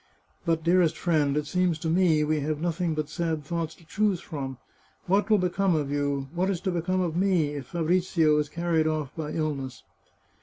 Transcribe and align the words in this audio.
"But, 0.47 0.63
dearest 0.63 0.97
friend, 0.97 1.37
it 1.37 1.45
seems 1.45 1.77
to 1.77 1.87
me 1.87 2.23
we 2.23 2.39
have 2.39 2.59
nothing 2.59 2.95
but 2.95 3.07
sad 3.07 3.43
thoughts 3.45 3.75
to 3.75 3.85
choose 3.85 4.19
from. 4.19 4.57
What 5.05 5.29
will 5.29 5.37
become 5.37 5.75
of 5.75 5.91
you, 5.91 6.27
what 6.33 6.49
is 6.49 6.59
to 6.61 6.71
become 6.71 7.01
of 7.01 7.15
me, 7.15 7.49
if 7.53 7.67
Fabrizio 7.67 8.39
is 8.39 8.49
carried 8.49 8.87
off 8.87 9.15
by 9.15 9.29
ill 9.31 9.53
ness 9.53 9.83